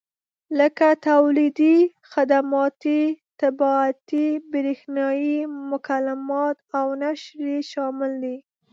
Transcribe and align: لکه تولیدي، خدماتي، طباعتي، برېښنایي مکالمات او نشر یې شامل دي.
لکه 0.59 0.87
تولیدي، 1.07 1.77
خدماتي، 2.11 3.01
طباعتي، 3.41 4.27
برېښنایي 4.51 5.37
مکالمات 5.71 6.57
او 6.79 6.87
نشر 7.01 7.31
یې 7.49 7.57
شامل 7.71 8.11
دي. 8.23 8.37